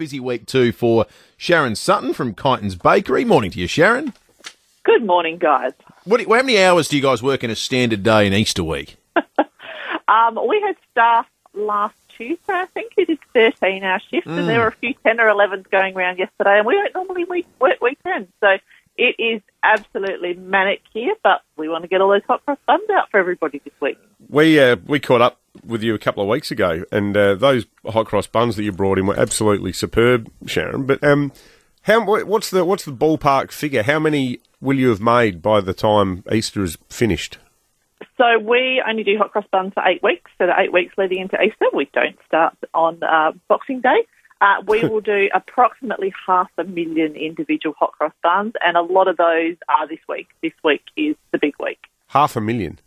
[0.00, 1.04] Busy week too for
[1.36, 3.22] Sharon Sutton from Kyton's Bakery.
[3.22, 4.14] Morning to you, Sharon.
[4.82, 5.72] Good morning, guys.
[6.04, 8.96] What, how many hours do you guys work in a standard day in Easter week?
[10.08, 14.58] Um, we had staff last Tuesday, I think, who did 13 hour shifts, and there
[14.58, 17.80] were a few 10 or 11s going around yesterday, and we don't normally week, work
[17.80, 18.28] weekends.
[18.40, 18.56] So
[18.96, 22.90] it is absolutely manic here, but we want to get all those hot cross buns
[22.90, 23.98] out for everybody this week.
[24.28, 27.66] We uh, we caught up with you a couple of weeks ago, and uh, those
[27.86, 30.86] hot cross buns that you brought in were absolutely superb, Sharon.
[30.86, 31.32] But um,
[31.82, 33.82] how what's the what's the ballpark figure?
[33.82, 37.38] How many will you have made by the time Easter is finished?
[38.16, 41.20] So we only do hot cross buns for eight weeks, so the eight weeks leading
[41.20, 41.66] into Easter.
[41.72, 44.06] We don't start on uh, Boxing Day.
[44.40, 49.08] Uh, we will do approximately half a million individual hot cross buns, and a lot
[49.08, 50.28] of those are this week.
[50.42, 51.78] This week is the big week.
[52.08, 52.78] Half a million.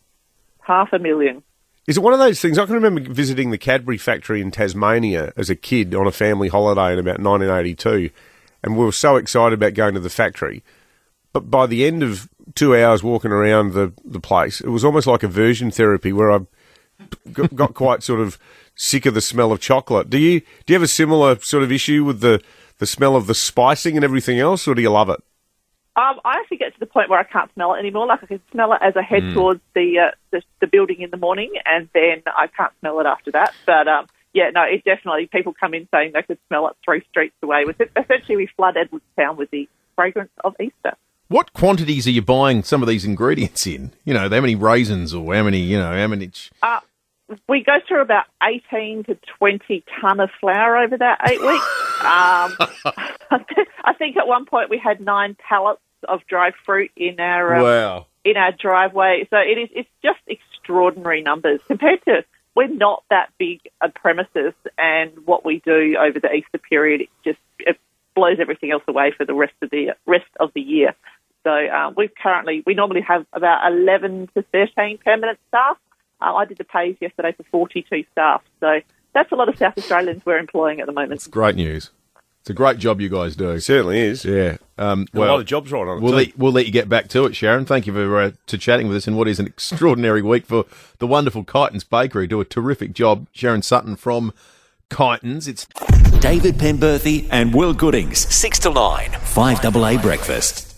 [0.62, 1.43] Half a million.
[1.85, 2.57] Is it one of those things?
[2.57, 6.47] I can remember visiting the Cadbury factory in Tasmania as a kid on a family
[6.47, 8.09] holiday in about 1982,
[8.63, 10.63] and we were so excited about going to the factory.
[11.34, 15.07] But by the end of two hours walking around the, the place, it was almost
[15.07, 16.40] like aversion therapy where I
[17.34, 18.40] got, quite sort of
[18.75, 20.09] sick of the smell of chocolate.
[20.09, 22.41] Do you do you have a similar sort of issue with the,
[22.77, 25.21] the smell of the spicing and everything else, or do you love it?
[25.96, 28.08] Um, I actually get to the point where I can't smell it anymore.
[28.08, 31.12] Like I can smell it as I head towards the, uh, the the building in
[31.12, 33.54] the morning, and then I can't smell it after that.
[33.68, 35.27] But um, yeah, no, it definitely.
[35.27, 37.66] People come in saying they could smell it three streets away.
[37.66, 40.96] With it, essentially, we flood Edwardstown with the fragrance of Easter.
[41.27, 43.91] What quantities are you buying some of these ingredients in?
[44.04, 46.32] You know, how many raisins or how many, you know, how many.
[46.62, 46.80] Uh,
[47.48, 51.65] we go through about 18 to 20 ton of flour over that eight weeks.
[52.03, 52.57] Um,
[53.31, 57.63] I think at one point we had nine pallets of dry fruit in our um,
[57.63, 58.05] Wow.
[58.25, 59.25] in our driveway.
[59.29, 62.25] So it is it's just extraordinary numbers compared to
[62.55, 67.09] we're not that big a premises, and what we do over the Easter period it
[67.23, 67.79] just it
[68.16, 70.94] blows everything else away for the rest of the rest of the year.
[71.45, 75.78] So um, we've currently we normally have about 11 to 13 permanent staff.
[76.23, 78.41] Uh, I did the pays yesterday for 42 staff.
[78.59, 78.79] So
[79.13, 81.13] that's a lot of South Australians we're employing at the moment.
[81.13, 81.91] It's great news.
[82.41, 83.51] It's a great job you guys do.
[83.51, 84.25] It certainly is.
[84.25, 84.57] Yeah.
[84.78, 86.01] Um, a lot of jobs right on it.
[86.01, 86.17] We'll too.
[86.17, 87.63] let, we'll let you get back to it, Sharon.
[87.63, 90.66] Thank you for uh, to chatting with us in what is an extraordinary week for
[91.00, 92.28] the wonderful Kyton's Bakery.
[92.28, 94.34] Do a terrific job, Sharon Sutton from
[94.90, 95.47] Kyton's.
[95.47, 95.67] It's
[96.19, 100.72] David Penberthy and Will Goodings, 6 to 9, 5AA Breakfast.